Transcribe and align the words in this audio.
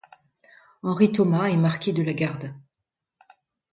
Henri 0.81 1.11
Thomas 1.11 1.51
est 1.51 1.57
marquis 1.57 1.93
de 1.93 2.01
La 2.01 2.13
Garde. 2.15 2.55